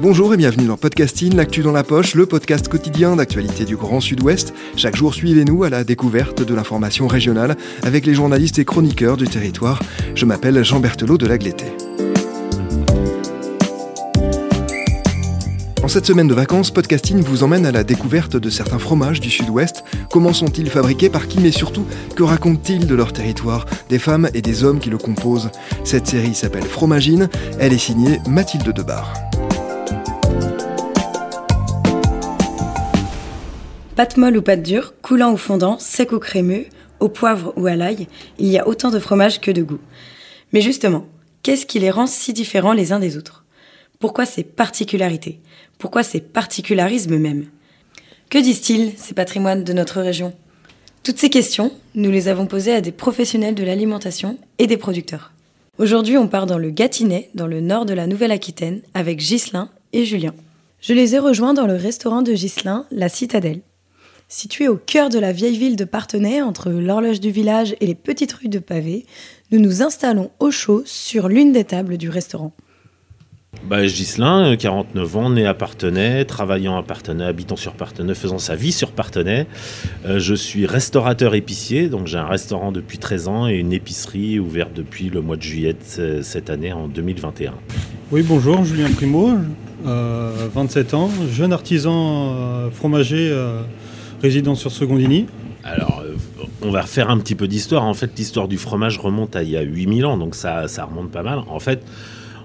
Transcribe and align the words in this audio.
Bonjour 0.00 0.32
et 0.32 0.36
bienvenue 0.36 0.68
dans 0.68 0.76
Podcasting, 0.76 1.34
l'actu 1.34 1.62
dans 1.62 1.72
la 1.72 1.82
poche, 1.82 2.14
le 2.14 2.24
podcast 2.24 2.68
quotidien 2.68 3.16
d'actualité 3.16 3.64
du 3.64 3.76
Grand 3.76 3.98
Sud-Ouest. 3.98 4.54
Chaque 4.76 4.94
jour, 4.94 5.12
suivez-nous 5.12 5.64
à 5.64 5.70
la 5.70 5.82
découverte 5.82 6.40
de 6.40 6.54
l'information 6.54 7.08
régionale 7.08 7.56
avec 7.82 8.06
les 8.06 8.14
journalistes 8.14 8.60
et 8.60 8.64
chroniqueurs 8.64 9.16
du 9.16 9.26
territoire. 9.26 9.82
Je 10.14 10.24
m'appelle 10.24 10.62
Jean 10.62 10.78
Berthelot 10.78 11.18
de 11.18 11.26
Lagleté. 11.26 11.64
En 15.82 15.88
cette 15.88 16.06
semaine 16.06 16.28
de 16.28 16.34
vacances, 16.34 16.70
Podcasting 16.70 17.20
vous 17.24 17.42
emmène 17.42 17.66
à 17.66 17.72
la 17.72 17.82
découverte 17.82 18.36
de 18.36 18.50
certains 18.50 18.78
fromages 18.78 19.18
du 19.18 19.30
Sud-Ouest. 19.30 19.82
Comment 20.12 20.32
sont-ils 20.32 20.70
fabriqués, 20.70 21.08
par 21.08 21.26
qui, 21.26 21.40
mais 21.40 21.50
surtout, 21.50 21.86
que 22.14 22.22
racontent-ils 22.22 22.86
de 22.86 22.94
leur 22.94 23.12
territoire, 23.12 23.66
des 23.88 23.98
femmes 23.98 24.28
et 24.32 24.42
des 24.42 24.62
hommes 24.62 24.78
qui 24.78 24.90
le 24.90 24.98
composent? 24.98 25.50
Cette 25.82 26.06
série 26.06 26.36
s'appelle 26.36 26.62
Fromagine, 26.62 27.28
elle 27.58 27.72
est 27.72 27.78
signée 27.78 28.20
Mathilde 28.28 28.72
Debar. 28.72 29.12
Pâte 33.98 34.16
molle 34.16 34.36
ou 34.36 34.42
pâte 34.42 34.62
dure, 34.62 34.94
coulant 35.02 35.32
ou 35.32 35.36
fondant, 35.36 35.76
sec 35.80 36.12
ou 36.12 36.20
crémeux, 36.20 36.66
au 37.00 37.08
poivre 37.08 37.52
ou 37.56 37.66
à 37.66 37.74
l'ail, 37.74 38.06
il 38.38 38.46
y 38.46 38.56
a 38.56 38.68
autant 38.68 38.92
de 38.92 39.00
fromages 39.00 39.40
que 39.40 39.50
de 39.50 39.64
goûts. 39.64 39.80
Mais 40.52 40.60
justement, 40.60 41.06
qu'est-ce 41.42 41.66
qui 41.66 41.80
les 41.80 41.90
rend 41.90 42.06
si 42.06 42.32
différents 42.32 42.74
les 42.74 42.92
uns 42.92 43.00
des 43.00 43.16
autres? 43.16 43.44
Pourquoi 43.98 44.24
ces 44.24 44.44
particularités? 44.44 45.40
Pourquoi 45.78 46.04
ces 46.04 46.20
particularismes 46.20 47.18
même? 47.18 47.46
Que 48.30 48.38
disent-ils, 48.38 48.92
ces 48.96 49.14
patrimoines 49.14 49.64
de 49.64 49.72
notre 49.72 50.00
région? 50.00 50.32
Toutes 51.02 51.18
ces 51.18 51.28
questions, 51.28 51.72
nous 51.96 52.12
les 52.12 52.28
avons 52.28 52.46
posées 52.46 52.74
à 52.74 52.80
des 52.80 52.92
professionnels 52.92 53.56
de 53.56 53.64
l'alimentation 53.64 54.38
et 54.60 54.68
des 54.68 54.76
producteurs. 54.76 55.32
Aujourd'hui, 55.76 56.16
on 56.16 56.28
part 56.28 56.46
dans 56.46 56.58
le 56.58 56.70
Gâtinais, 56.70 57.30
dans 57.34 57.48
le 57.48 57.60
nord 57.60 57.84
de 57.84 57.94
la 57.94 58.06
Nouvelle-Aquitaine, 58.06 58.80
avec 58.94 59.18
Ghislain 59.18 59.70
et 59.92 60.04
Julien. 60.04 60.36
Je 60.80 60.92
les 60.92 61.16
ai 61.16 61.18
rejoints 61.18 61.52
dans 61.52 61.66
le 61.66 61.74
restaurant 61.74 62.22
de 62.22 62.32
Ghislain, 62.32 62.86
la 62.92 63.08
Citadelle. 63.08 63.62
Situé 64.30 64.68
au 64.68 64.76
cœur 64.76 65.08
de 65.08 65.18
la 65.18 65.32
vieille 65.32 65.56
ville 65.56 65.76
de 65.76 65.86
Partenay, 65.86 66.42
entre 66.42 66.68
l'horloge 66.68 67.18
du 67.18 67.30
village 67.30 67.74
et 67.80 67.86
les 67.86 67.94
petites 67.94 68.32
rues 68.32 68.50
de 68.50 68.58
pavés, 68.58 69.06
nous 69.50 69.58
nous 69.58 69.80
installons 69.80 70.30
au 70.38 70.50
chaud 70.50 70.82
sur 70.84 71.28
l'une 71.28 71.50
des 71.50 71.64
tables 71.64 71.96
du 71.96 72.10
restaurant. 72.10 72.52
Bah, 73.64 73.86
Ghislain, 73.86 74.54
49 74.54 75.16
ans, 75.16 75.30
né 75.30 75.46
à 75.46 75.54
Partenay, 75.54 76.26
travaillant 76.26 76.76
à 76.76 76.82
Partenay, 76.82 77.24
habitant 77.24 77.56
sur 77.56 77.72
Partenay, 77.72 78.14
faisant 78.14 78.36
sa 78.36 78.54
vie 78.54 78.70
sur 78.70 78.92
Partenay. 78.92 79.46
Euh, 80.04 80.18
je 80.18 80.34
suis 80.34 80.66
restaurateur 80.66 81.34
épicier, 81.34 81.88
donc 81.88 82.06
j'ai 82.06 82.18
un 82.18 82.26
restaurant 82.26 82.70
depuis 82.70 82.98
13 82.98 83.28
ans 83.28 83.48
et 83.48 83.54
une 83.54 83.72
épicerie 83.72 84.38
ouverte 84.38 84.74
depuis 84.74 85.08
le 85.08 85.22
mois 85.22 85.36
de 85.36 85.42
juillet 85.42 85.74
de 85.96 86.20
cette 86.20 86.50
année 86.50 86.74
en 86.74 86.86
2021. 86.86 87.54
Oui, 88.10 88.22
bonjour, 88.22 88.62
Julien 88.62 88.90
Primo, 88.90 89.30
euh, 89.86 90.48
27 90.52 90.92
ans, 90.92 91.10
jeune 91.32 91.54
artisan 91.54 92.34
euh, 92.36 92.70
fromager 92.70 93.34
résident 94.20 94.54
sur 94.54 94.70
Secondini. 94.70 95.26
Alors, 95.64 96.02
euh, 96.04 96.14
on 96.62 96.70
va 96.70 96.82
refaire 96.82 97.10
un 97.10 97.18
petit 97.18 97.34
peu 97.34 97.48
d'histoire. 97.48 97.84
En 97.84 97.94
fait, 97.94 98.10
l'histoire 98.16 98.48
du 98.48 98.58
fromage 98.58 98.98
remonte 98.98 99.36
à 99.36 99.42
il 99.42 99.50
y 99.50 99.56
a 99.56 99.62
8000 99.62 100.06
ans, 100.06 100.16
donc 100.16 100.34
ça, 100.34 100.66
remonte 100.88 101.10
pas 101.10 101.22
mal. 101.22 101.40
En 101.48 101.60
fait, 101.60 101.82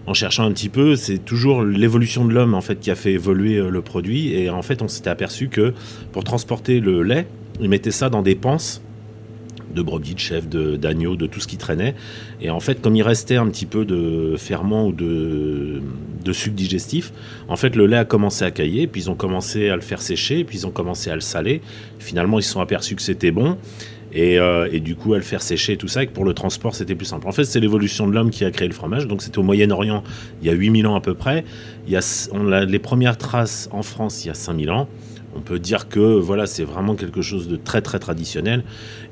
en 0.05 0.13
cherchant 0.13 0.45
un 0.45 0.51
petit 0.51 0.69
peu, 0.69 0.95
c'est 0.95 1.19
toujours 1.19 1.63
l'évolution 1.63 2.25
de 2.25 2.33
l'homme 2.33 2.53
en 2.53 2.61
fait 2.61 2.79
qui 2.79 2.91
a 2.91 2.95
fait 2.95 3.13
évoluer 3.13 3.57
euh, 3.57 3.69
le 3.69 3.81
produit. 3.81 4.33
Et 4.33 4.49
en 4.49 4.61
fait, 4.61 4.81
on 4.81 4.87
s'était 4.87 5.09
aperçu 5.09 5.47
que 5.47 5.73
pour 6.11 6.23
transporter 6.23 6.79
le 6.79 7.03
lait, 7.03 7.27
ils 7.61 7.69
mettaient 7.69 7.91
ça 7.91 8.09
dans 8.09 8.21
des 8.21 8.35
panses 8.35 8.81
de 9.73 9.81
brebis, 9.81 10.13
de 10.13 10.19
chèvres, 10.19 10.47
d'agneaux, 10.77 11.15
de, 11.15 11.25
tout 11.25 11.39
ce 11.39 11.47
qui 11.47 11.57
traînait. 11.57 11.95
Et 12.41 12.49
en 12.49 12.59
fait, 12.59 12.81
comme 12.81 12.95
il 12.95 13.01
restait 13.01 13.37
un 13.37 13.47
petit 13.47 13.65
peu 13.65 13.85
de 13.85 14.35
ferment 14.37 14.87
ou 14.87 14.91
de, 14.91 15.81
de 16.23 16.33
sucre 16.33 16.55
digestif, 16.55 17.11
en 17.47 17.55
fait, 17.55 17.75
le 17.75 17.85
lait 17.85 17.97
a 17.97 18.05
commencé 18.05 18.45
à 18.45 18.51
cailler, 18.51 18.87
puis 18.87 19.01
ils 19.01 19.09
ont 19.09 19.15
commencé 19.15 19.69
à 19.69 19.75
le 19.75 19.81
faire 19.81 20.01
sécher, 20.01 20.43
puis 20.43 20.59
ils 20.59 20.67
ont 20.67 20.71
commencé 20.71 21.09
à 21.09 21.15
le 21.15 21.21
saler. 21.21 21.61
Finalement, 21.99 22.39
ils 22.39 22.43
se 22.43 22.51
sont 22.51 22.61
aperçus 22.61 22.95
que 22.95 23.01
c'était 23.01 23.31
bon. 23.31 23.57
Et, 24.15 24.37
euh, 24.37 24.69
et 24.71 24.79
du 24.79 24.95
coup, 24.95 25.15
à 25.15 25.17
le 25.17 25.23
faire 25.23 25.41
sécher 25.41 25.73
et 25.73 25.77
tout 25.77 25.87
ça, 25.87 26.03
et 26.03 26.07
que 26.07 26.11
pour 26.11 26.23
le 26.23 26.35
transport, 26.35 26.75
c'était 26.75 26.93
plus 26.93 27.07
simple. 27.07 27.27
En 27.27 27.31
fait, 27.31 27.45
c'est 27.45 27.59
l'évolution 27.59 28.07
de 28.07 28.13
l'homme 28.13 28.29
qui 28.29 28.45
a 28.45 28.51
créé 28.51 28.67
le 28.67 28.73
fromage. 28.73 29.07
Donc, 29.07 29.23
c'était 29.23 29.39
au 29.39 29.43
Moyen-Orient, 29.43 30.03
il 30.41 30.47
y 30.47 30.51
a 30.51 30.53
8000 30.53 30.85
ans 30.85 30.95
à 30.95 31.01
peu 31.01 31.15
près. 31.15 31.43
Il 31.87 31.93
y 31.93 31.99
on 32.31 32.51
a 32.51 32.63
les 32.63 32.79
premières 32.79 33.17
traces 33.17 33.69
en 33.71 33.81
France, 33.81 34.23
il 34.23 34.27
y 34.27 34.31
a 34.31 34.35
5000 34.35 34.69
ans. 34.69 34.87
On 35.35 35.41
peut 35.41 35.59
dire 35.59 35.89
que 35.89 35.99
voilà, 35.99 36.45
c'est 36.45 36.63
vraiment 36.63 36.95
quelque 36.95 37.21
chose 37.21 37.47
de 37.47 37.55
très 37.55 37.81
très 37.81 37.99
traditionnel. 37.99 38.63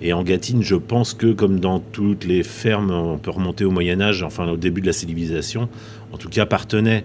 Et 0.02 0.14
en 0.14 0.24
Gâtine, 0.24 0.62
je 0.62 0.76
pense 0.76 1.14
que 1.14 1.32
comme 1.34 1.60
dans 1.60 1.80
toutes 1.80 2.26
les 2.26 2.44
fermes, 2.44 2.92
on 2.92 3.18
peut 3.18 3.32
remonter 3.32 3.66
au 3.66 3.72
Moyen 3.72 4.02
Âge, 4.02 4.24
enfin 4.24 4.48
au 4.48 4.58
début 4.58 4.82
de 4.82 4.88
la 4.88 4.94
civilisation, 4.94 5.70
en 6.12 6.18
tout 6.18 6.30
cas 6.30 6.46
Partenay, 6.46 7.04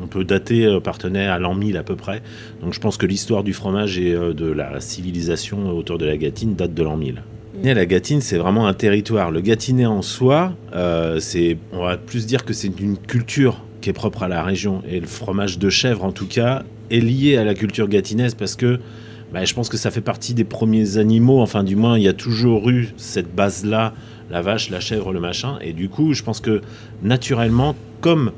on 0.00 0.06
peut 0.06 0.24
dater 0.24 0.66
euh, 0.66 0.80
Partenay 0.80 1.26
à 1.26 1.38
l'an 1.38 1.54
1000 1.54 1.76
à 1.76 1.82
peu 1.82 1.96
près. 1.96 2.22
Donc 2.60 2.72
je 2.74 2.80
pense 2.80 2.96
que 2.96 3.06
l'histoire 3.06 3.42
du 3.42 3.52
fromage 3.52 3.98
et 3.98 4.14
euh, 4.14 4.32
de 4.32 4.46
la 4.46 4.80
civilisation 4.80 5.70
autour 5.70 5.98
de 5.98 6.06
la 6.06 6.16
Gâtine 6.16 6.54
date 6.54 6.74
de 6.74 6.82
l'an 6.82 6.96
1000. 6.96 7.22
Et 7.64 7.74
La 7.74 7.86
Gâtine, 7.86 8.20
c'est 8.20 8.38
vraiment 8.38 8.66
un 8.66 8.74
territoire. 8.74 9.30
Le 9.30 9.40
Gâtinais 9.40 9.86
en 9.86 10.02
soi, 10.02 10.54
euh, 10.74 11.20
c'est, 11.20 11.58
on 11.72 11.84
va 11.84 11.96
plus 11.96 12.26
dire 12.26 12.44
que 12.44 12.52
c'est 12.52 12.80
une 12.80 12.96
culture 12.96 13.62
qui 13.80 13.90
est 13.90 13.92
propre 13.92 14.24
à 14.24 14.28
la 14.28 14.42
région. 14.42 14.82
Et 14.88 14.98
le 14.98 15.06
fromage 15.06 15.58
de 15.58 15.70
chèvre, 15.70 16.02
en 16.02 16.10
tout 16.10 16.26
cas, 16.26 16.64
est 16.92 17.00
lié 17.00 17.36
à 17.36 17.44
la 17.44 17.54
culture 17.54 17.88
gâtinaise 17.88 18.34
parce 18.34 18.54
que 18.54 18.78
bah, 19.32 19.44
je 19.44 19.54
pense 19.54 19.68
que 19.68 19.78
ça 19.78 19.90
fait 19.90 20.02
partie 20.02 20.34
des 20.34 20.44
premiers 20.44 20.98
animaux. 20.98 21.40
Enfin, 21.40 21.64
du 21.64 21.74
moins, 21.74 21.98
il 21.98 22.04
y 22.04 22.08
a 22.08 22.12
toujours 22.12 22.68
eu 22.68 22.90
cette 22.96 23.34
base-là, 23.34 23.94
la 24.30 24.42
vache, 24.42 24.68
la 24.68 24.78
chèvre, 24.78 25.12
le 25.12 25.20
machin. 25.20 25.58
Et 25.62 25.72
du 25.72 25.88
coup, 25.88 26.12
je 26.12 26.22
pense 26.22 26.40
que 26.40 26.60
naturellement, 27.02 27.74
comme 28.00 28.32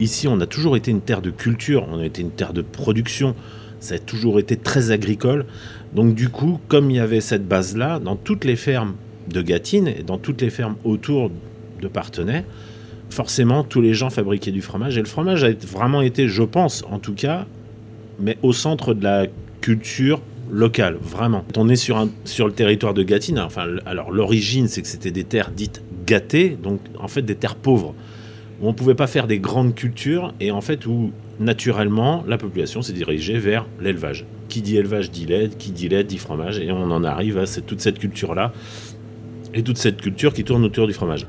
ici, 0.00 0.26
on 0.26 0.40
a 0.40 0.46
toujours 0.46 0.76
été 0.76 0.90
une 0.90 1.02
terre 1.02 1.22
de 1.22 1.30
culture, 1.30 1.86
on 1.90 2.00
a 2.00 2.04
été 2.04 2.22
une 2.22 2.32
terre 2.32 2.52
de 2.52 2.62
production, 2.62 3.36
ça 3.78 3.94
a 3.94 3.98
toujours 3.98 4.40
été 4.40 4.56
très 4.56 4.90
agricole. 4.90 5.46
Donc 5.94 6.14
du 6.14 6.28
coup, 6.28 6.58
comme 6.68 6.90
il 6.90 6.96
y 6.96 7.00
avait 7.00 7.20
cette 7.20 7.46
base-là, 7.46 8.00
dans 8.00 8.16
toutes 8.16 8.44
les 8.44 8.56
fermes 8.56 8.94
de 9.28 9.42
Gâtine 9.42 9.86
et 9.86 10.02
dans 10.02 10.18
toutes 10.18 10.40
les 10.40 10.50
fermes 10.50 10.76
autour 10.84 11.30
de 11.80 11.88
Partenay, 11.88 12.44
forcément, 13.08 13.62
tous 13.64 13.80
les 13.80 13.94
gens 13.94 14.10
fabriquaient 14.10 14.50
du 14.50 14.62
fromage. 14.62 14.96
Et 14.96 15.00
le 15.00 15.06
fromage 15.06 15.44
a 15.44 15.50
vraiment 15.52 16.02
été, 16.02 16.28
je 16.28 16.42
pense, 16.42 16.84
en 16.90 16.98
tout 16.98 17.14
cas, 17.14 17.46
mais 18.20 18.38
au 18.42 18.52
centre 18.52 18.94
de 18.94 19.02
la 19.04 19.26
culture 19.60 20.20
locale, 20.50 20.96
vraiment. 21.00 21.44
On 21.56 21.68
est 21.68 21.76
sur, 21.76 21.96
un, 21.96 22.08
sur 22.24 22.46
le 22.46 22.52
territoire 22.52 22.92
de 22.94 23.02
Gâtine. 23.02 23.38
Enfin, 23.38 23.66
alors 23.86 24.10
l'origine, 24.10 24.66
c'est 24.68 24.82
que 24.82 24.88
c'était 24.88 25.10
des 25.12 25.24
terres 25.24 25.50
dites 25.50 25.82
gâtées, 26.06 26.56
donc 26.60 26.80
en 26.98 27.06
fait 27.08 27.22
des 27.22 27.36
terres 27.36 27.54
pauvres, 27.54 27.94
où 28.60 28.66
on 28.66 28.72
ne 28.72 28.76
pouvait 28.76 28.94
pas 28.96 29.06
faire 29.06 29.26
des 29.26 29.38
grandes 29.38 29.74
cultures, 29.74 30.34
et 30.40 30.50
en 30.50 30.60
fait 30.60 30.86
où 30.86 31.12
naturellement 31.38 32.24
la 32.26 32.36
population 32.36 32.82
s'est 32.82 32.92
dirigée 32.92 33.38
vers 33.38 33.66
l'élevage. 33.80 34.26
Qui 34.48 34.60
dit 34.60 34.76
élevage 34.76 35.10
dit 35.10 35.26
lait, 35.26 35.50
qui 35.56 35.70
dit 35.70 35.88
lait 35.88 36.02
dit 36.04 36.18
fromage, 36.18 36.58
et 36.58 36.70
on 36.72 36.90
en 36.90 37.04
arrive 37.04 37.38
à 37.38 37.46
cette- 37.46 37.66
toute 37.66 37.80
cette 37.80 37.98
culture-là, 38.00 38.52
et 39.54 39.62
toute 39.62 39.78
cette 39.78 40.00
culture 40.00 40.32
qui 40.34 40.42
tourne 40.44 40.64
autour 40.64 40.86
du 40.86 40.92
fromage. 40.92 41.26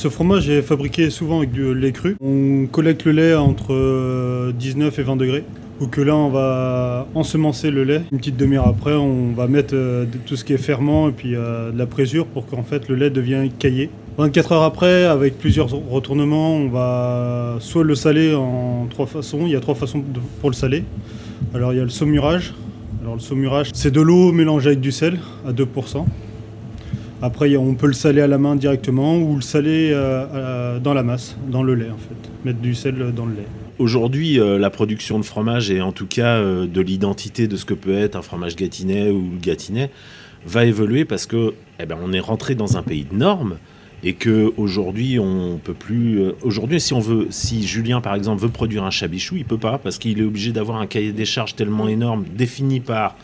Ce 0.00 0.08
fromage 0.08 0.48
est 0.48 0.62
fabriqué 0.62 1.10
souvent 1.10 1.40
avec 1.40 1.52
du 1.52 1.74
lait 1.74 1.92
cru. 1.92 2.16
On 2.22 2.66
collecte 2.72 3.04
le 3.04 3.12
lait 3.12 3.34
entre 3.34 3.74
euh, 3.74 4.50
19 4.50 4.98
et 4.98 5.02
20 5.02 5.16
degrés. 5.16 5.44
Ou 5.78 5.88
que 5.88 6.00
là, 6.00 6.16
on 6.16 6.30
va 6.30 7.06
ensemencer 7.14 7.70
le 7.70 7.84
lait. 7.84 8.00
Une 8.10 8.16
petite 8.16 8.38
demi-heure 8.38 8.66
après, 8.66 8.94
on 8.94 9.32
va 9.32 9.46
mettre 9.46 9.74
euh, 9.74 10.06
tout 10.24 10.36
ce 10.36 10.44
qui 10.44 10.54
est 10.54 10.56
ferment 10.56 11.10
et 11.10 11.12
puis 11.12 11.34
euh, 11.34 11.70
de 11.70 11.76
la 11.76 11.84
présure 11.84 12.24
pour 12.24 12.46
qu'en 12.46 12.62
fait 12.62 12.88
le 12.88 12.94
lait 12.94 13.10
devienne 13.10 13.50
caillé. 13.58 13.90
24 14.16 14.52
heures 14.52 14.62
après, 14.62 15.04
avec 15.04 15.38
plusieurs 15.38 15.68
retournements, 15.68 16.56
on 16.56 16.70
va 16.70 17.56
soit 17.60 17.84
le 17.84 17.94
saler 17.94 18.34
en 18.34 18.86
trois 18.88 19.04
façons. 19.04 19.40
Il 19.42 19.52
y 19.52 19.56
a 19.56 19.60
trois 19.60 19.74
façons 19.74 20.02
pour 20.40 20.48
le 20.48 20.56
saler. 20.56 20.82
Alors 21.52 21.74
il 21.74 21.76
y 21.76 21.80
a 21.80 21.84
le 21.84 21.90
saumurage. 21.90 22.54
Alors 23.02 23.16
le 23.16 23.20
saumurage, 23.20 23.68
c'est 23.74 23.90
de 23.90 24.00
l'eau 24.00 24.32
mélangée 24.32 24.68
avec 24.68 24.80
du 24.80 24.92
sel 24.92 25.18
à 25.46 25.52
2%. 25.52 26.06
Après, 27.22 27.54
on 27.56 27.74
peut 27.74 27.86
le 27.86 27.92
saler 27.92 28.22
à 28.22 28.26
la 28.26 28.38
main 28.38 28.56
directement 28.56 29.18
ou 29.18 29.36
le 29.36 29.42
saler 29.42 29.90
euh, 29.92 30.78
dans 30.78 30.94
la 30.94 31.02
masse, 31.02 31.36
dans 31.48 31.62
le 31.62 31.74
lait 31.74 31.90
en 31.90 31.98
fait. 31.98 32.30
Mettre 32.46 32.60
du 32.60 32.74
sel 32.74 33.12
dans 33.14 33.26
le 33.26 33.34
lait. 33.34 33.46
Aujourd'hui, 33.78 34.40
euh, 34.40 34.58
la 34.58 34.70
production 34.70 35.18
de 35.18 35.24
fromage 35.24 35.70
et 35.70 35.82
en 35.82 35.92
tout 35.92 36.06
cas 36.06 36.36
euh, 36.36 36.66
de 36.66 36.80
l'identité 36.80 37.46
de 37.46 37.56
ce 37.56 37.66
que 37.66 37.74
peut 37.74 37.98
être 37.98 38.16
un 38.16 38.22
fromage 38.22 38.56
gâtinais 38.56 39.10
ou 39.10 39.32
gâtinais 39.40 39.90
va 40.46 40.64
évoluer 40.64 41.04
parce 41.04 41.26
que 41.26 41.52
eh 41.78 41.84
ben, 41.84 41.98
on 42.02 42.14
est 42.14 42.20
rentré 42.20 42.54
dans 42.54 42.78
un 42.78 42.82
pays 42.82 43.04
de 43.04 43.14
normes 43.14 43.58
et 44.02 44.14
que 44.14 44.54
aujourd'hui 44.56 45.18
on 45.18 45.60
peut 45.62 45.74
plus. 45.74 46.22
aujourd'hui, 46.42 46.80
si 46.80 46.94
on 46.94 47.00
veut, 47.00 47.26
si 47.28 47.66
Julien 47.66 48.00
par 48.00 48.14
exemple 48.14 48.40
veut 48.40 48.48
produire 48.48 48.84
un 48.84 48.90
chabichou, 48.90 49.36
il 49.36 49.44
peut 49.44 49.58
pas 49.58 49.76
parce 49.76 49.98
qu'il 49.98 50.20
est 50.20 50.24
obligé 50.24 50.52
d'avoir 50.52 50.80
un 50.80 50.86
cahier 50.86 51.12
des 51.12 51.26
charges 51.26 51.54
tellement 51.54 51.86
énorme 51.86 52.24
défini 52.34 52.80
par 52.80 53.16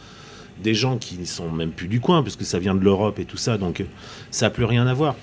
des 0.62 0.74
gens 0.74 0.96
qui 0.98 1.18
ne 1.18 1.24
sont 1.24 1.50
même 1.50 1.70
plus 1.70 1.88
du 1.88 2.00
coin 2.00 2.22
puisque 2.22 2.44
ça 2.44 2.58
vient 2.58 2.74
de 2.74 2.84
l'Europe 2.84 3.18
et 3.18 3.24
tout 3.24 3.36
ça, 3.36 3.58
donc 3.58 3.80
euh, 3.80 3.84
ça 4.30 4.46
n'a 4.46 4.50
plus 4.50 4.64
rien 4.64 4.86
à 4.86 4.94
voir. 4.94 5.16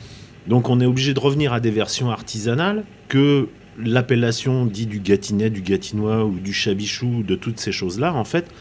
Donc 0.47 0.69
on 0.69 0.79
est 0.79 0.85
obligé 0.85 1.13
de 1.13 1.19
revenir 1.19 1.53
à 1.53 1.59
des 1.59 1.71
versions 1.71 2.11
artisanales 2.11 2.83
que 3.07 3.47
l'appellation 3.79 4.65
dit 4.65 4.85
du 4.85 4.99
gâtinet, 4.99 5.49
du 5.49 5.61
gâtinois 5.61 6.25
ou 6.25 6.39
du 6.39 6.53
chabichou, 6.53 7.23
de 7.23 7.35
toutes 7.35 7.59
ces 7.59 7.71
choses-là, 7.71 8.13
en 8.13 8.23
fait, 8.23 8.51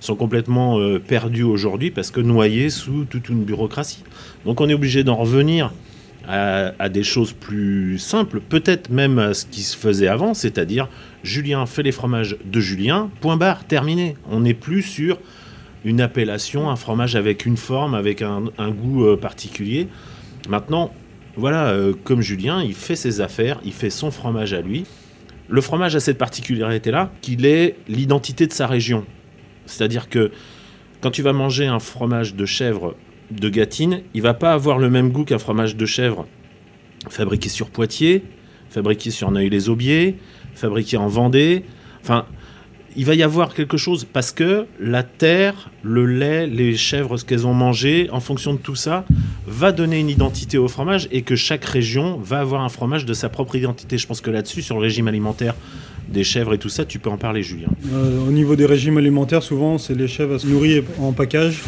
sont 0.00 0.16
complètement 0.16 0.78
euh, 0.78 0.98
perdues 0.98 1.42
aujourd'hui 1.42 1.90
parce 1.90 2.10
que 2.10 2.20
noyées 2.20 2.70
sous 2.70 3.04
toute 3.04 3.28
une 3.28 3.44
bureaucratie. 3.44 4.02
Donc 4.44 4.60
on 4.60 4.68
est 4.68 4.74
obligé 4.74 5.04
d'en 5.04 5.16
revenir 5.16 5.72
à, 6.26 6.72
à 6.78 6.88
des 6.88 7.02
choses 7.02 7.32
plus 7.32 7.98
simples, 7.98 8.40
peut-être 8.40 8.90
même 8.90 9.18
à 9.18 9.34
ce 9.34 9.46
qui 9.46 9.62
se 9.62 9.76
faisait 9.76 10.08
avant, 10.08 10.34
c'est-à-dire 10.34 10.88
Julien 11.22 11.66
fait 11.66 11.82
les 11.82 11.92
fromages 11.92 12.36
de 12.44 12.60
Julien, 12.60 13.10
point 13.20 13.36
barre, 13.36 13.64
terminé. 13.64 14.16
On 14.30 14.40
n'est 14.40 14.54
plus 14.54 14.82
sur 14.82 15.18
une 15.84 16.00
appellation, 16.00 16.70
un 16.70 16.76
fromage 16.76 17.16
avec 17.16 17.46
une 17.46 17.56
forme, 17.56 17.94
avec 17.94 18.22
un, 18.22 18.42
goût 18.70 19.04
euh, 19.04 19.16
particulier. 19.16 19.88
Maintenant, 20.48 20.92
voilà, 21.36 21.68
euh, 21.68 21.92
comme 22.04 22.20
Julien, 22.20 22.62
il 22.62 22.74
fait 22.74 22.96
ses 22.96 23.20
affaires, 23.20 23.60
il 23.64 23.72
fait 23.72 23.90
son 23.90 24.10
fromage 24.10 24.52
à 24.52 24.60
lui. 24.60 24.84
Le 25.48 25.60
fromage 25.60 25.96
a 25.96 26.00
cette 26.00 26.18
particularité-là, 26.18 27.10
qu'il 27.20 27.46
est 27.46 27.76
l'identité 27.88 28.46
de 28.46 28.52
sa 28.52 28.66
région. 28.66 29.04
C'est-à-dire 29.66 30.08
que 30.08 30.30
quand 31.00 31.10
tu 31.10 31.22
vas 31.22 31.32
manger 31.32 31.66
un 31.66 31.78
fromage 31.78 32.34
de 32.34 32.46
chèvre 32.46 32.94
de 33.30 33.48
Gâtine, 33.48 34.02
il 34.14 34.22
va 34.22 34.34
pas 34.34 34.52
avoir 34.52 34.78
le 34.78 34.88
même 34.88 35.10
goût 35.10 35.24
qu'un 35.24 35.38
fromage 35.38 35.76
de 35.76 35.86
chèvre 35.86 36.26
fabriqué 37.08 37.48
sur 37.48 37.70
Poitiers, 37.70 38.22
fabriqué 38.70 39.10
sur 39.10 39.30
Neuilly-les-Aubiers, 39.30 40.16
fabriqué 40.54 40.96
en 40.96 41.08
Vendée. 41.08 41.64
Enfin, 42.02 42.26
il 42.96 43.04
va 43.04 43.14
y 43.14 43.22
avoir 43.22 43.54
quelque 43.54 43.76
chose 43.76 44.06
parce 44.10 44.32
que 44.32 44.66
la 44.80 45.02
terre, 45.02 45.70
le 45.82 46.06
lait, 46.06 46.46
les 46.46 46.76
chèvres, 46.76 47.16
ce 47.16 47.24
qu'elles 47.24 47.46
ont 47.46 47.54
mangé, 47.54 48.08
en 48.10 48.20
fonction 48.20 48.52
de 48.52 48.58
tout 48.58 48.74
ça, 48.74 49.04
va 49.46 49.72
donner 49.72 50.00
une 50.00 50.08
identité 50.08 50.58
au 50.58 50.68
fromage 50.68 51.08
et 51.10 51.22
que 51.22 51.36
chaque 51.36 51.64
région 51.64 52.18
va 52.18 52.40
avoir 52.40 52.62
un 52.62 52.68
fromage 52.68 53.04
de 53.04 53.14
sa 53.14 53.28
propre 53.28 53.56
identité. 53.56 53.98
Je 53.98 54.06
pense 54.06 54.20
que 54.20 54.30
là-dessus, 54.30 54.62
sur 54.62 54.76
le 54.76 54.82
régime 54.82 55.08
alimentaire 55.08 55.54
des 56.08 56.24
chèvres 56.24 56.54
et 56.54 56.58
tout 56.58 56.68
ça, 56.68 56.84
tu 56.84 56.98
peux 56.98 57.10
en 57.10 57.16
parler, 57.16 57.42
Julien. 57.42 57.68
Euh, 57.92 58.26
au 58.26 58.30
niveau 58.30 58.56
des 58.56 58.66
régimes 58.66 58.98
alimentaires, 58.98 59.42
souvent, 59.42 59.78
c'est 59.78 59.94
les 59.94 60.08
chèvres 60.08 60.38
nourris 60.44 60.82
en 61.00 61.12
package, 61.12 61.60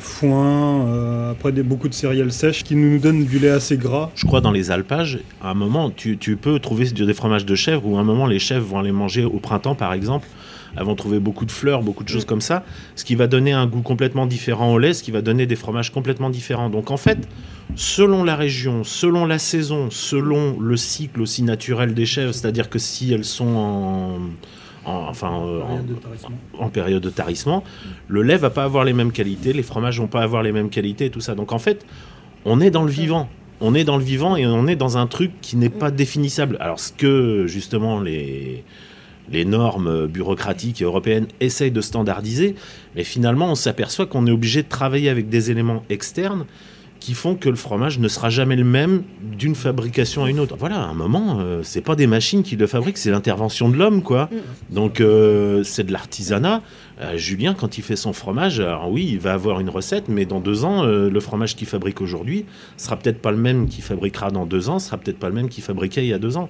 foin, 0.00 0.86
euh, 0.86 1.32
après 1.32 1.52
des, 1.52 1.62
beaucoup 1.62 1.88
de 1.88 1.94
céréales 1.94 2.32
sèches 2.32 2.64
qui 2.64 2.74
nous 2.74 2.98
donnent 2.98 3.24
du 3.24 3.38
lait 3.38 3.50
assez 3.50 3.76
gras. 3.76 4.10
Je 4.14 4.26
crois 4.26 4.40
dans 4.40 4.50
les 4.50 4.70
alpages, 4.70 5.20
à 5.42 5.50
un 5.50 5.54
moment, 5.54 5.90
tu, 5.90 6.18
tu 6.18 6.36
peux 6.36 6.58
trouver 6.58 6.86
des 6.86 7.14
fromages 7.14 7.46
de 7.46 7.54
chèvre 7.54 7.86
où 7.86 7.96
à 7.96 8.00
un 8.00 8.04
moment 8.04 8.26
les 8.26 8.38
chèvres 8.38 8.66
vont 8.66 8.78
aller 8.78 8.92
manger 8.92 9.24
au 9.24 9.38
printemps, 9.38 9.74
par 9.74 9.92
exemple. 9.92 10.26
Elles 10.76 10.84
vont 10.84 10.94
trouver 10.94 11.18
beaucoup 11.20 11.44
de 11.44 11.50
fleurs, 11.52 11.82
beaucoup 11.82 12.04
de 12.04 12.08
choses 12.08 12.24
comme 12.24 12.40
ça, 12.40 12.64
ce 12.96 13.04
qui 13.04 13.14
va 13.14 13.26
donner 13.26 13.52
un 13.52 13.66
goût 13.66 13.82
complètement 13.82 14.26
différent 14.26 14.72
au 14.72 14.78
lait, 14.78 14.92
ce 14.94 15.02
qui 15.02 15.10
va 15.10 15.22
donner 15.22 15.46
des 15.46 15.56
fromages 15.56 15.90
complètement 15.92 16.30
différents. 16.30 16.70
Donc 16.70 16.90
en 16.90 16.96
fait, 16.96 17.28
selon 17.76 18.24
la 18.24 18.36
région, 18.36 18.84
selon 18.84 19.26
la 19.26 19.38
saison, 19.38 19.88
selon 19.90 20.58
le 20.60 20.76
cycle 20.76 21.20
aussi 21.22 21.42
naturel 21.42 21.94
des 21.94 22.06
chèvres, 22.06 22.32
c'est-à-dire 22.32 22.68
que 22.70 22.78
si 22.78 23.12
elles 23.12 23.24
sont 23.24 23.46
en, 23.46 24.18
en- 24.84 25.08
enfin, 25.08 25.30
en, 25.30 25.78
en 26.58 26.68
période 26.68 27.02
de 27.02 27.10
tarissement, 27.10 27.64
le 28.08 28.22
lait 28.22 28.36
va 28.36 28.50
pas 28.50 28.64
avoir 28.64 28.84
les 28.84 28.92
mêmes 28.92 29.12
qualités, 29.12 29.52
les 29.52 29.62
fromages 29.62 29.98
vont 30.00 30.06
pas 30.08 30.22
avoir 30.22 30.42
les 30.42 30.52
mêmes 30.52 30.70
qualités 30.70 31.06
et 31.06 31.10
tout 31.10 31.20
ça. 31.20 31.34
Donc 31.34 31.52
en 31.52 31.58
fait, 31.58 31.86
on 32.44 32.60
est 32.60 32.70
dans 32.70 32.82
le 32.84 32.90
vivant. 32.90 33.28
On 33.60 33.74
est 33.74 33.84
dans 33.84 33.96
le 33.96 34.02
vivant 34.04 34.36
et 34.36 34.44
on 34.46 34.66
est 34.66 34.76
dans 34.76 34.98
un 34.98 35.06
truc 35.06 35.30
qui 35.40 35.56
n'est 35.56 35.68
pas 35.70 35.90
définissable. 35.92 36.56
Alors 36.60 36.80
ce 36.80 36.92
que 36.92 37.46
justement 37.46 38.00
les 38.00 38.64
les 39.30 39.44
normes 39.44 40.06
bureaucratiques 40.06 40.80
et 40.80 40.84
européennes 40.84 41.26
essayent 41.40 41.70
de 41.70 41.80
standardiser, 41.80 42.54
mais 42.94 43.04
finalement 43.04 43.50
on 43.50 43.54
s'aperçoit 43.54 44.06
qu'on 44.06 44.26
est 44.26 44.30
obligé 44.30 44.62
de 44.62 44.68
travailler 44.68 45.08
avec 45.08 45.28
des 45.28 45.50
éléments 45.50 45.82
externes 45.88 46.44
qui 47.04 47.12
font 47.12 47.34
que 47.34 47.50
le 47.50 47.56
fromage 47.56 47.98
ne 47.98 48.08
sera 48.08 48.30
jamais 48.30 48.56
le 48.56 48.64
même 48.64 49.02
d'une 49.20 49.54
fabrication 49.54 50.24
à 50.24 50.30
une 50.30 50.40
autre. 50.40 50.56
Voilà, 50.58 50.76
à 50.76 50.86
un 50.86 50.94
moment, 50.94 51.38
euh, 51.38 51.60
c'est 51.62 51.82
pas 51.82 51.96
des 51.96 52.06
machines 52.06 52.42
qui 52.42 52.56
le 52.56 52.66
fabriquent, 52.66 52.96
c'est 52.96 53.10
l'intervention 53.10 53.68
de 53.68 53.76
l'homme, 53.76 54.02
quoi. 54.02 54.30
Donc 54.70 55.02
euh, 55.02 55.62
c'est 55.64 55.84
de 55.84 55.92
l'artisanat. 55.92 56.62
Euh, 57.00 57.16
Julien, 57.16 57.54
quand 57.54 57.76
il 57.76 57.82
fait 57.82 57.96
son 57.96 58.12
fromage, 58.12 58.60
alors 58.60 58.90
oui, 58.90 59.06
il 59.12 59.18
va 59.18 59.34
avoir 59.34 59.60
une 59.60 59.68
recette, 59.68 60.08
mais 60.08 60.24
dans 60.24 60.40
deux 60.40 60.64
ans, 60.64 60.84
euh, 60.84 61.10
le 61.10 61.20
fromage 61.20 61.56
qu'il 61.56 61.66
fabrique 61.66 62.00
aujourd'hui 62.00 62.46
sera 62.76 62.96
peut-être 62.96 63.20
pas 63.20 63.32
le 63.32 63.36
même 63.36 63.68
qu'il 63.68 63.82
fabriquera 63.82 64.30
dans 64.30 64.46
deux 64.46 64.68
ans, 64.68 64.78
sera 64.78 64.96
peut-être 64.96 65.18
pas 65.18 65.28
le 65.28 65.34
même 65.34 65.48
qu'il 65.48 65.64
fabriquait 65.64 66.04
il 66.04 66.08
y 66.08 66.14
a 66.14 66.18
deux 66.18 66.36
ans. 66.36 66.48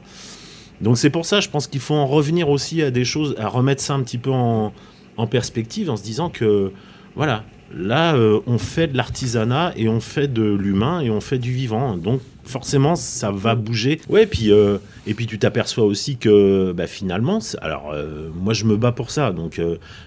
Donc 0.81 0.99
c'est 0.99 1.11
pour 1.11 1.25
ça, 1.27 1.41
je 1.41 1.49
pense 1.49 1.67
qu'il 1.67 1.81
faut 1.81 1.95
en 1.95 2.07
revenir 2.07 2.49
aussi 2.49 2.83
à 2.83 2.91
des 2.91 3.05
choses, 3.05 3.35
à 3.39 3.49
remettre 3.49 3.83
ça 3.83 3.95
un 3.95 4.03
petit 4.03 4.19
peu 4.19 4.31
en, 4.31 4.73
perspective, 5.31 5.91
en 5.91 5.97
se 5.97 6.03
disant 6.03 6.29
que, 6.29 6.73
voilà, 7.15 7.45
là, 7.75 8.15
euh, 8.17 8.41
on 8.47 8.59
fait 8.59 8.89
de 8.89 8.97
l'artisanat 8.97 9.73
et 9.77 9.89
on 9.89 10.01
fait 10.01 10.29
de 10.29 10.43
l'humain 10.43 11.01
et 11.01 11.11
on 11.11 11.21
fait 11.21 11.39
du 11.39 11.53
vivant. 11.53 11.97
Donc 11.97 12.21
forcément, 12.43 12.97
ça 12.97 13.31
va 13.31 13.55
bouger. 13.55 14.01
Ouais, 14.09 14.27
puis, 14.27 14.53
euh, 14.53 14.79
et 15.07 15.15
puis 15.15 15.27
tu 15.27 15.39
t'aperçois 15.39 15.85
aussi 15.85 16.17
que 16.17 16.73
bah, 16.73 16.87
finalement, 16.87 17.39
alors 17.63 17.93
euh, 17.95 18.29
moi 18.35 18.53
je 18.53 18.65
me 18.65 18.77
bats 18.77 18.93
pour 18.93 19.11
ça, 19.11 19.33
donc, 19.33 19.61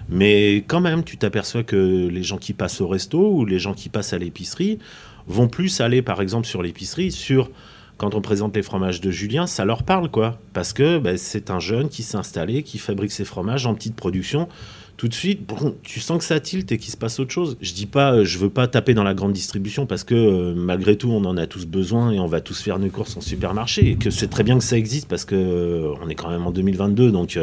mais 0.10 0.64
quand 0.68 0.82
même, 0.82 1.04
tu 1.04 1.18
t'aperçois 1.18 1.64
que 1.64 2.08
les 2.08 2.24
gens 2.24 2.38
qui 2.38 2.54
passent 2.54 2.82
au 2.82 2.88
resto 2.88 3.32
ou 3.32 3.46
les 3.46 3.60
gens 3.60 3.74
qui 3.74 3.90
passent 3.90 4.14
à 4.14 4.18
l'épicerie 4.18 4.80
vont 5.28 5.48
plus 5.48 5.82
aller, 5.82 6.02
par 6.02 6.22
exemple, 6.22 6.48
sur 6.48 6.62
l'épicerie, 6.62 7.12
sur 7.12 7.50
quand 7.98 8.14
on 8.14 8.22
présente 8.22 8.56
les 8.56 8.62
fromages 8.62 9.02
de 9.02 9.10
Julien, 9.10 9.48
ça 9.48 9.66
leur 9.66 9.84
parle, 9.84 10.10
quoi. 10.10 10.40
Parce 10.54 10.72
que 10.74 11.00
bah, 11.00 11.18
c'est 11.18 11.50
un 11.50 11.60
jeune 11.60 11.90
qui 11.90 12.04
s'est 12.04 12.18
installé, 12.18 12.64
qui 12.64 12.78
fabrique 12.78 13.12
ses 13.12 13.26
fromages 13.26 13.66
en 13.66 13.74
petite 13.74 13.96
production. 13.96 14.48
Tout 14.98 15.08
de 15.08 15.14
suite, 15.14 15.46
bon, 15.46 15.76
tu 15.84 16.00
sens 16.00 16.18
que 16.18 16.24
ça 16.24 16.40
tilte 16.40 16.72
et 16.72 16.80
qu'il 16.80 16.92
se 16.92 16.98
passe 16.98 17.20
autre 17.20 17.32
chose. 17.32 17.56
Je 17.62 17.72
dis 17.74 17.86
pas, 17.86 18.14
euh, 18.14 18.26
je 18.26 18.40
veux 18.40 18.50
pas 18.50 18.68
taper 18.68 18.96
dans 18.96 19.04
la 19.04 19.14
grande 19.14 19.32
distribution 19.32 19.86
parce 19.86 20.04
que 20.04 20.16
euh, 20.16 20.54
malgré 20.56 20.98
tout, 20.98 21.12
on 21.12 21.24
en 21.26 21.38
a 21.38 21.46
tous 21.46 21.68
besoin 21.68 22.10
et 22.10 22.20
on 22.20 22.26
va 22.26 22.42
tous 22.42 22.60
faire 22.60 22.80
nos 22.80 22.90
courses 22.90 23.16
en 23.16 23.22
supermarché. 23.22 23.92
Et 23.92 23.96
que 23.96 24.10
c'est 24.10 24.28
très 24.28 24.42
bien 24.42 24.58
que 24.58 24.64
ça 24.64 24.76
existe 24.76 25.08
parce 25.08 25.24
que 25.24 25.36
euh, 25.36 25.94
on 26.02 26.10
est 26.10 26.16
quand 26.16 26.32
même 26.32 26.48
en 26.48 26.52
2022, 26.52 27.12
donc 27.12 27.38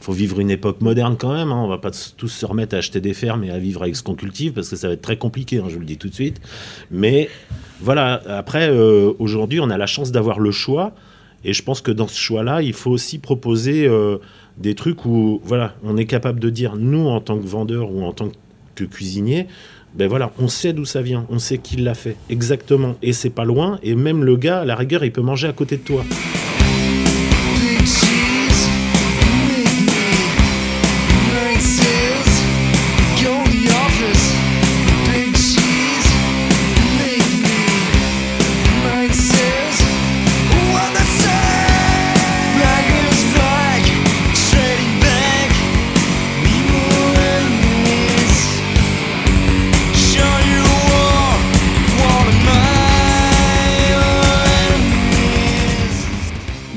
faut 0.00 0.12
vivre 0.12 0.40
une 0.40 0.50
époque 0.50 0.80
moderne 0.80 1.16
quand 1.16 1.32
même. 1.32 1.52
Hein. 1.52 1.62
On 1.62 1.68
va 1.68 1.78
pas 1.78 1.92
tous 2.16 2.28
se 2.28 2.44
remettre 2.44 2.74
à 2.74 2.78
acheter 2.78 3.00
des 3.00 3.14
fermes 3.14 3.44
et 3.44 3.52
à 3.52 3.58
vivre 3.60 3.82
avec 3.82 3.94
ce 3.94 4.02
qu'on 4.02 4.16
cultive 4.16 4.52
parce 4.52 4.68
que 4.68 4.74
ça 4.74 4.88
va 4.88 4.94
être 4.94 5.02
très 5.02 5.16
compliqué, 5.16 5.58
hein, 5.58 5.68
je 5.68 5.78
le 5.78 5.84
dis 5.84 5.96
tout 5.96 6.08
de 6.08 6.14
suite. 6.14 6.40
Mais 6.90 7.28
voilà, 7.80 8.20
après, 8.26 8.68
aujourd'hui, 9.20 9.60
on 9.60 9.70
a 9.70 9.78
la 9.78 9.86
chance 9.86 10.10
d'avoir 10.10 10.40
le 10.40 10.50
choix. 10.50 10.92
Et 11.44 11.52
je 11.52 11.62
pense 11.62 11.80
que 11.80 11.90
dans 11.90 12.08
ce 12.08 12.18
choix-là, 12.18 12.62
il 12.62 12.72
faut 12.72 12.90
aussi 12.90 13.18
proposer 13.18 13.86
euh, 13.86 14.18
des 14.58 14.74
trucs 14.74 15.04
où, 15.06 15.40
voilà, 15.44 15.74
on 15.82 15.96
est 15.96 16.04
capable 16.04 16.40
de 16.40 16.50
dire, 16.50 16.76
nous, 16.76 17.06
en 17.06 17.20
tant 17.20 17.38
que 17.38 17.46
vendeur 17.46 17.92
ou 17.92 18.02
en 18.04 18.12
tant 18.12 18.28
que 18.74 18.84
cuisinier, 18.84 19.46
ben 19.94 20.08
voilà, 20.08 20.32
on 20.38 20.48
sait 20.48 20.72
d'où 20.72 20.84
ça 20.84 21.02
vient, 21.02 21.26
on 21.30 21.38
sait 21.38 21.58
qui 21.58 21.76
l'a 21.76 21.94
fait, 21.94 22.16
exactement. 22.28 22.94
Et 23.02 23.12
c'est 23.12 23.30
pas 23.30 23.44
loin, 23.44 23.78
et 23.82 23.94
même 23.94 24.22
le 24.22 24.36
gars, 24.36 24.60
à 24.60 24.64
la 24.64 24.76
rigueur, 24.76 25.04
il 25.04 25.12
peut 25.12 25.22
manger 25.22 25.48
à 25.48 25.52
côté 25.52 25.76
de 25.78 25.82
toi. 25.82 26.04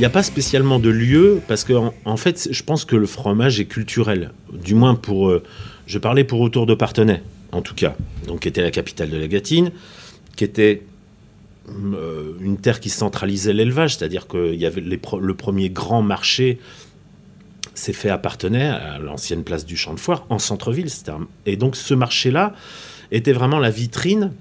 N'y 0.04 0.08
a 0.08 0.10
pas 0.10 0.24
spécialement 0.24 0.80
de 0.80 0.90
lieu, 0.90 1.42
parce 1.48 1.64
que 1.64 1.74
en, 2.04 2.18
fait, 2.18 2.50
je 2.52 2.64
pense 2.64 2.84
que 2.84 2.96
le 2.98 3.06
fromage 3.06 3.60
est 3.60 3.66
culturel. 3.66 4.32
Du 4.52 4.76
moins 4.76 4.96
pour. 4.96 5.30
euh, 5.30 5.44
je 5.88 5.98
parlais 5.98 6.24
pour 6.26 6.42
autour 6.42 6.66
de 6.66 6.74
Partenay, 6.74 7.24
en 7.52 7.62
tout 7.62 7.76
cas. 7.76 7.96
Donc, 8.28 8.42
qui 8.42 8.48
était 8.50 8.62
la 8.62 8.72
capitale 8.72 9.10
de 9.10 9.18
la 9.18 9.28
Gâtine, 9.28 9.72
qui 10.36 10.44
était 10.44 10.84
euh, 11.70 12.34
une 12.42 12.58
terre 12.58 12.82
qui 12.82 12.90
centralisait 12.90 13.54
l'élevage, 13.54 13.96
c'est-à-dire 13.96 14.28
que 14.28 14.54
y 14.54 14.66
avait 14.66 14.82
le 14.82 15.34
premier 15.34 15.70
grand 15.70 16.02
marché 16.02 16.60
s'est 17.74 17.94
fait 17.94 18.10
appartenait 18.10 18.68
à 18.68 19.00
l'ancienne 19.00 19.44
place 19.44 19.66
du 19.66 19.78
Champ 19.78 19.94
de 19.94 20.00
Foire 20.00 20.26
en 20.30 20.38
centre-ville. 20.38 20.90
Et 21.46 21.56
donc 21.56 21.76
ce 21.76 21.94
marché-là 21.94 22.54
était 23.12 23.32
vraiment 23.32 23.60
la 23.60 23.70
vitrine 23.70 24.32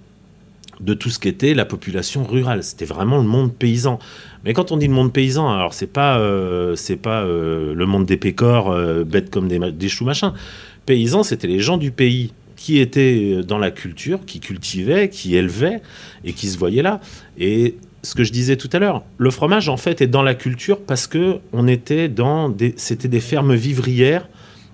de 0.80 0.94
tout 0.94 1.10
ce 1.10 1.18
qu'était 1.18 1.54
la 1.54 1.64
population 1.64 2.24
rurale. 2.24 2.62
C'était 2.62 2.84
vraiment 2.84 3.18
le 3.18 3.24
monde 3.24 3.52
paysan. 3.52 3.98
Mais 4.44 4.52
quand 4.54 4.72
on 4.72 4.76
dit 4.76 4.86
le 4.86 4.92
monde 4.92 5.12
paysan, 5.12 5.52
alors 5.52 5.74
c'est 5.74 5.86
pas 5.86 6.18
euh, 6.18 6.76
pas 7.02 7.22
euh, 7.22 7.74
le 7.74 7.86
monde 7.86 8.06
des 8.06 8.16
pécores 8.16 8.70
euh, 8.70 9.04
bêtes 9.04 9.30
comme 9.30 9.48
des, 9.48 9.88
choux 9.88 10.04
machin. 10.04 10.34
Paysans, 10.86 11.22
c'était 11.22 11.46
les 11.46 11.60
gens 11.60 11.76
du 11.76 11.92
pays 11.92 12.32
qui 12.56 12.78
étaient 12.78 13.42
dans 13.42 13.58
la 13.58 13.70
culture, 13.70 14.20
qui 14.24 14.40
cultivaient, 14.40 15.08
qui 15.08 15.36
élevaient 15.36 15.80
et 16.24 16.32
qui 16.32 16.48
se 16.48 16.58
voyaient 16.58 16.82
là. 16.82 17.00
Et 17.38 17.76
ce 18.02 18.14
que 18.14 18.24
je 18.24 18.32
disais 18.32 18.56
tout 18.56 18.70
à 18.72 18.78
l'heure, 18.78 19.04
le 19.18 19.30
fromage 19.30 19.68
en 19.68 19.76
fait 19.76 20.00
est 20.00 20.06
dans 20.08 20.22
la 20.22 20.34
culture 20.34 20.80
parce 20.80 21.06
que 21.06 21.38
on 21.52 21.68
était 21.68 22.08
dans 22.08 22.48
des 22.48 22.74
c'était 22.76 23.08
des 23.08 23.20
fermes 23.20 23.54
vivrières 23.54 24.28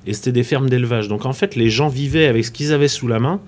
et 0.07 0.15
c'était 0.15 0.33
des 0.33 0.43
fermes 0.43 0.71
d'élevage. 0.71 1.09
Donc 1.09 1.27
en 1.27 1.35
fait, 1.35 1.55
les 1.55 1.69
gens 1.69 1.89
vivaient 1.89 2.27
avec 2.27 2.47
ce 2.47 2.51
qu'ils 2.51 2.73
avaient 2.73 2.89
sous 2.89 3.09
la 3.09 3.21
main. 3.21 3.41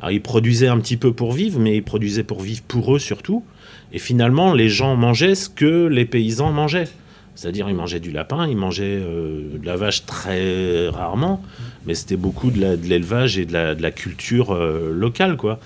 Alors, 0.00 0.12
ils 0.12 0.22
produisaient 0.22 0.68
un 0.68 0.78
petit 0.78 0.96
peu 0.96 1.12
pour 1.12 1.32
vivre, 1.32 1.60
mais 1.60 1.76
ils 1.76 1.82
produisaient 1.82 2.22
pour 2.22 2.40
vivre 2.40 2.62
pour 2.66 2.96
eux 2.96 2.98
surtout. 2.98 3.44
Et 3.92 3.98
finalement, 3.98 4.54
les 4.54 4.68
gens 4.68 4.96
mangeaient 4.96 5.34
ce 5.34 5.48
que 5.48 5.86
les 5.86 6.06
paysans 6.06 6.52
mangeaient. 6.52 6.88
C'est-à-dire, 7.34 7.68
ils 7.68 7.74
mangeaient 7.74 8.00
du 8.00 8.10
lapin, 8.10 8.46
ils 8.46 8.56
mangeaient 8.56 9.00
euh, 9.00 9.58
de 9.58 9.64
la 9.64 9.76
vache 9.76 10.04
très 10.04 10.88
rarement, 10.88 11.42
mais 11.86 11.94
c'était 11.94 12.16
beaucoup 12.16 12.50
de 12.50 12.76
l'élevage 12.82 13.38
et 13.38 13.46
de 13.46 13.52
la, 13.52 13.74
de 13.74 13.82
la 13.82 13.90
culture 13.90 14.52
euh, 14.52 14.92
locale, 14.92 15.36
quoi. 15.36 15.58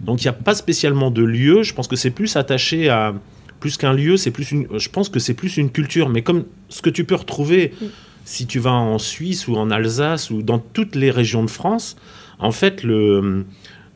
Donc, 0.00 0.22
il 0.22 0.24
n'y 0.24 0.30
a 0.30 0.34
pas 0.34 0.54
spécialement 0.54 1.10
de 1.10 1.22
lieu. 1.22 1.62
Je 1.62 1.72
pense 1.72 1.88
que 1.88 1.96
c'est 1.96 2.10
plus 2.10 2.36
attaché 2.36 2.88
à 2.88 3.14
plus 3.60 3.76
qu'un 3.76 3.94
lieu. 3.94 4.16
C'est 4.16 4.30
plus 4.30 4.50
une. 4.50 4.66
Je 4.76 4.88
pense 4.88 5.08
que 5.08 5.18
c'est 5.18 5.34
plus 5.34 5.56
une 5.56 5.70
culture. 5.70 6.10
Mais 6.10 6.22
comme 6.22 6.44
ce 6.68 6.82
que 6.82 6.90
tu 6.90 7.04
peux 7.04 7.14
retrouver 7.14 7.72
si 8.24 8.46
tu 8.46 8.58
vas 8.58 8.72
en 8.72 8.98
Suisse 8.98 9.48
ou 9.48 9.56
en 9.56 9.70
Alsace 9.70 10.30
ou 10.30 10.42
dans 10.42 10.58
toutes 10.58 10.94
les 10.94 11.10
régions 11.10 11.44
de 11.44 11.50
France, 11.50 11.96
en 12.38 12.52
fait, 12.52 12.82
le, 12.82 13.44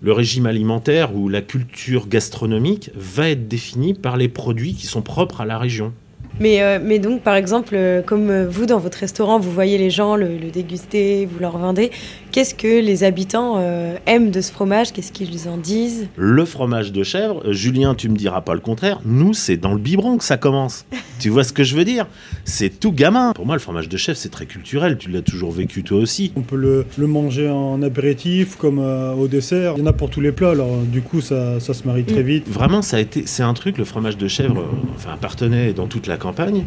régime 0.05 0.47
alimentaire 0.47 1.15
ou 1.15 1.29
la 1.29 1.43
culture 1.43 2.09
gastronomique 2.09 2.91
va 2.95 3.31
être 3.31 3.49
défini 3.49 3.95
par 3.95 4.17
les 4.17 4.29
produits 4.29 4.75
qui 4.75 4.87
sont 4.87 5.03
propres 5.03 5.41
à 5.41 5.47
la 5.47 5.59
région. 5.59 5.93
Mais, 6.41 6.63
euh, 6.63 6.99
donc, 6.99 7.23
par 7.23 7.35
exemple, 7.35 7.75
euh, 7.75 8.01
comme 8.01 8.31
euh, 8.31 8.47
vous, 8.49 8.67
dans 8.67 8.79
votre 8.79 8.99
restaurant, 8.99 9.41
vous 9.41 9.51
voyez 9.51 9.77
les 9.77 9.91
gens 9.91 10.15
le 10.15 10.51
déguster, 10.53 11.27
vous 11.27 11.41
leur 11.41 11.59
vendez, 11.59 11.91
qu'est-ce 12.31 12.55
que 12.55 12.81
les 12.81 13.05
habitants 13.05 13.55
euh, 13.59 13.97
aiment 14.07 14.31
de 14.31 14.41
ce 14.41 14.53
fromage? 14.53 14.93
Qu'est-ce 14.93 15.13
qu'ils 15.13 15.49
en 15.49 15.57
disent? 15.57 16.09
Le 16.17 16.45
fromage 16.45 16.93
de 16.93 17.03
chèvre, 17.03 17.43
euh, 17.45 17.53
Julien, 17.53 17.95
tu 17.95 18.09
me 18.09 18.17
diras 18.17 18.41
pas 18.41 18.55
le 18.55 18.61
contraire, 18.61 19.01
nous, 19.05 19.35
c'est 19.35 19.57
dans 19.57 19.73
le 19.73 19.79
biberon 19.79 20.19
que 20.19 20.25
ça 20.25 20.37
commence. 20.37 20.87
tu 21.19 21.29
vois 21.29 21.45
ce 21.45 21.53
que 21.53 21.65
je 21.65 21.77
veux 21.77 21.85
dire? 21.85 22.07
C'est 22.45 22.81
tout 22.81 22.93
gamin. 22.93 23.33
Pour 23.33 23.47
moi, 23.47 23.55
le 23.55 23.61
fromage 23.61 23.89
de 23.89 23.97
chèvre, 23.97 24.19
c'est 24.19 24.29
très 24.31 24.47
culturel. 24.47 24.99
Tu 24.99 25.11
l'as 25.11 25.23
toujours 25.23 25.53
vécu 25.53 25.83
toi 25.83 25.99
aussi. 25.99 26.33
On 26.37 26.43
peut 26.43 26.57
le, 26.57 26.87
le 26.97 27.07
manger 27.07 27.49
en 27.49 27.83
apéritif 27.83 28.57
comme 28.57 28.79
euh, 28.79 29.13
au 29.15 29.29
dessert. 29.29 29.75
Il 29.77 29.81
y 29.81 29.83
en 29.83 29.87
a 29.87 29.93
pour 29.93 30.11
tous 30.11 30.21
les 30.21 30.33
plats, 30.33 30.51
alors 30.51 30.79
du 30.79 31.03
coup 31.03 31.21
ça, 31.21 31.61
ça 31.61 31.75
se 31.75 31.87
marie 31.87 32.05
très 32.05 32.23
vite. 32.23 32.49
Vraiment, 32.49 32.83
ça 32.83 32.99
a 32.99 33.01
été, 33.01 33.25
c'est 33.27 33.43
un 33.43 33.55
truc, 33.55 33.79
le 33.79 33.85
fromage 33.85 34.17
de 34.17 34.29
chèvre, 34.29 34.61
euh, 34.61 34.95
enfin, 34.95 35.13
appartenait 35.13 35.73
dans 35.73 35.87
toute 35.87 36.07
la 36.07 36.17
campagne. 36.17 36.65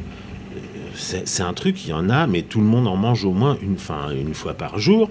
C'est 0.94 1.42
un 1.42 1.54
truc, 1.54 1.86
il 1.86 1.92
y 1.92 1.94
en 1.94 2.10
a, 2.10 2.28
mais 2.28 2.42
tout 2.42 2.60
le 2.60 2.66
monde 2.66 2.86
en 2.86 2.98
mange 2.98 3.24
au 3.24 3.32
moins 3.32 3.58
une 3.62 4.34
fois 4.34 4.54
par 4.54 4.78
jour. 4.78 5.10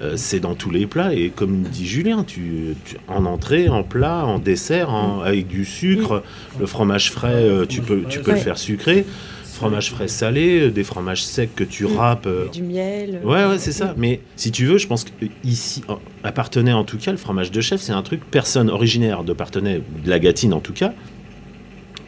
Euh, 0.00 0.12
c'est 0.16 0.38
dans 0.38 0.54
tous 0.54 0.70
les 0.70 0.86
plats 0.86 1.12
et 1.12 1.30
comme 1.34 1.62
dit 1.62 1.84
Julien, 1.84 2.22
tu, 2.24 2.76
tu- 2.84 2.96
en 3.08 3.24
entrée, 3.26 3.68
en 3.68 3.82
plat, 3.82 4.24
en 4.24 4.38
dessert, 4.38 4.90
en- 4.90 5.20
avec 5.22 5.48
du 5.48 5.64
sucre, 5.64 6.22
le 6.60 6.66
fromage 6.66 7.10
frais, 7.10 7.32
euh, 7.34 7.66
tu 7.66 7.80
peux, 7.82 8.02
tu 8.08 8.20
peux 8.20 8.30
le 8.30 8.36
faire 8.36 8.58
sucré, 8.58 9.04
fromage 9.44 9.90
frais 9.90 10.06
salé, 10.06 10.60
euh, 10.60 10.70
des 10.70 10.84
fromages 10.84 11.24
secs 11.24 11.50
que 11.52 11.64
tu 11.64 11.84
râpes. 11.84 12.26
euh, 12.28 12.46
Du 12.52 12.62
miel 12.62 13.20
Ouais, 13.24 13.44
ouais, 13.46 13.58
c'est 13.58 13.72
ça. 13.72 13.92
Mais 13.96 14.20
si 14.36 14.52
tu 14.52 14.66
veux, 14.66 14.78
je 14.78 14.86
pense 14.86 15.02
que 15.02 15.10
ici, 15.42 15.82
en- 15.88 15.98
à 16.22 16.30
Partenay 16.30 16.72
en 16.72 16.84
tout 16.84 16.96
cas, 16.98 17.10
le 17.10 17.16
fromage 17.18 17.50
de 17.50 17.60
chef, 17.60 17.80
c'est 17.80 17.90
un 17.92 18.02
truc, 18.02 18.20
personne 18.30 18.70
originaire 18.70 19.24
de 19.24 19.32
Partenay, 19.32 19.78
ou 19.78 20.04
de 20.04 20.08
la 20.08 20.20
Gâtine 20.20 20.52
en 20.54 20.60
tout 20.60 20.74
cas, 20.74 20.92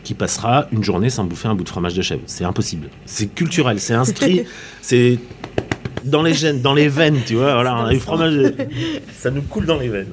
qui 0.04 0.14
passera 0.14 0.68
une 0.70 0.84
journée 0.84 1.10
sans 1.10 1.24
bouffer 1.24 1.48
un 1.48 1.56
bout 1.56 1.64
de 1.64 1.68
fromage 1.68 1.94
de 1.94 2.02
chèvre. 2.02 2.22
C'est 2.26 2.44
impossible. 2.44 2.88
C'est 3.04 3.34
culturel, 3.34 3.80
c'est 3.80 3.94
inscrit, 3.94 4.44
c'est 4.80 5.18
dans 6.04 6.22
les 6.22 6.34
gènes, 6.34 6.60
dans 6.60 6.74
les 6.74 6.88
veines, 6.88 7.20
tu 7.26 7.34
vois. 7.34 7.54
Voilà, 7.54 7.76
on 7.76 7.84
a 7.86 7.92
du 7.92 8.00
fromage, 8.00 8.34
ça 9.18 9.30
nous 9.30 9.42
coule 9.42 9.66
dans 9.66 9.78
les 9.78 9.88
veines. 9.88 10.12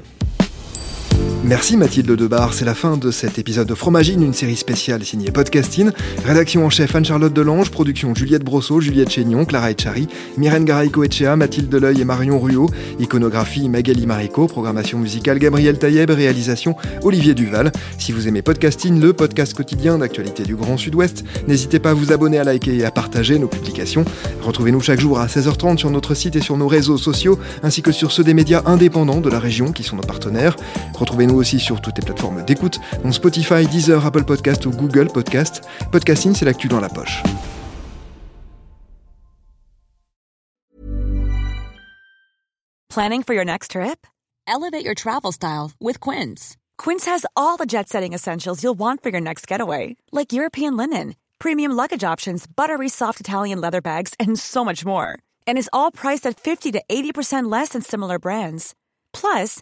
Merci 1.48 1.78
Mathilde 1.78 2.12
Debar, 2.12 2.54
c'est 2.54 2.66
la 2.66 2.76
fin 2.76 2.98
de 2.98 3.10
cet 3.10 3.40
épisode 3.40 3.70
de 3.70 3.74
Fromagine, 3.74 4.22
une 4.22 4.34
série 4.34 4.58
spéciale 4.58 5.06
signée 5.06 5.32
Podcasting. 5.32 5.92
Rédaction 6.26 6.66
en 6.66 6.70
chef 6.70 6.94
Anne-Charlotte 6.94 7.32
Delange, 7.32 7.72
production 7.72 8.14
Juliette 8.14 8.44
Brosseau, 8.44 8.82
Juliette 8.82 9.10
Chénion, 9.10 9.46
Clara 9.46 9.72
Etchari, 9.72 10.10
Myrène 10.36 10.66
Garaïco 10.66 11.06
Echea, 11.06 11.38
Mathilde 11.38 11.70
Deleuil 11.70 12.02
et 12.02 12.04
Marion 12.04 12.38
Ruot, 12.38 12.70
iconographie 13.00 13.70
Magali 13.70 14.06
Marico, 14.06 14.48
programmation 14.48 15.00
musicale 15.00 15.40
Gabriel 15.40 15.80
Taïeb, 15.80 16.10
réalisation 16.10 16.76
Olivier 17.04 17.34
Duval. 17.34 17.72
Si 17.98 18.12
vous 18.12 18.28
aimez 18.28 18.42
Podcasting, 18.42 19.00
le 19.00 19.14
podcast 19.14 19.54
quotidien 19.54 20.00
d'actualité 20.00 20.44
du 20.44 20.58
Grand 20.58 20.76
Sud-Ouest, 20.76 21.24
n'hésitez 21.48 21.80
pas 21.80 21.92
à 21.92 21.94
vous 21.94 22.12
abonner, 22.12 22.40
à 22.40 22.44
liker 22.44 22.76
et 22.76 22.84
à 22.84 22.92
partager 22.92 23.40
nos 23.40 23.48
publications. 23.48 24.04
Retrouvez-nous 24.42 24.82
chaque 24.82 25.00
jour 25.00 25.18
à 25.18 25.28
16h30 25.28 25.78
sur 25.78 25.92
notre 25.92 26.14
site 26.14 26.36
et 26.36 26.42
sur 26.42 26.58
nos 26.58 26.68
réseaux 26.68 26.98
sociaux, 26.98 27.40
ainsi 27.64 27.82
que 27.82 27.94
sur 27.94 28.12
ceux 28.12 28.26
des 28.26 28.34
médias 28.34 28.64
indépendants 28.66 29.22
de 29.22 29.30
la 29.30 29.40
région 29.40 29.72
qui 29.72 29.84
sont 29.84 29.96
nos 29.96 30.02
partenaires. 30.02 30.58
Retrouvez-nous 30.94 31.37
aussi 31.38 31.60
sur 31.60 31.82
toutes 31.82 31.98
les 31.98 32.04
plateformes 32.04 32.44
d'écoute, 32.44 32.80
dont 33.04 33.12
Spotify, 33.12 33.66
Deezer, 33.66 34.06
Apple 34.06 34.24
Podcast 34.24 34.66
ou 34.66 34.72
Google 34.72 35.08
Podcast. 35.08 35.62
Podcasting, 35.92 36.36
c'est 36.36 36.46
l'actu 36.46 36.68
dans 36.68 36.80
la 36.80 36.90
poche. 36.90 37.24
Planning 42.90 43.22
for 43.22 43.36
your 43.36 43.46
next 43.46 43.72
trip? 43.72 44.08
Elevate 44.48 44.84
your 44.84 44.96
travel 44.96 45.32
style 45.32 45.72
with 45.80 46.00
Quince. 46.00 46.58
Quince 46.80 47.06
has 47.06 47.28
all 47.36 47.58
the 47.58 47.68
jet 47.68 47.90
setting 47.90 48.14
essentials 48.14 48.64
you'll 48.64 48.80
want 48.80 49.04
for 49.04 49.10
your 49.10 49.22
next 49.22 49.46
getaway, 49.46 49.98
like 50.12 50.34
European 50.34 50.78
linen, 50.78 51.16
premium 51.38 51.74
luggage 51.74 52.04
options, 52.04 52.48
buttery 52.48 52.90
soft 52.90 53.20
Italian 53.20 53.62
leather 53.62 53.82
bags, 53.82 54.14
and 54.20 54.40
so 54.40 54.64
much 54.66 54.84
more. 54.84 55.20
And 55.46 55.60
is 55.60 55.70
all 55.72 55.92
priced 55.92 56.26
at 56.26 56.40
50 56.40 56.72
to 56.72 56.82
80% 56.90 57.52
less 57.52 57.70
than 57.70 57.82
similar 57.84 58.18
brands. 58.18 58.74
Plus, 59.14 59.62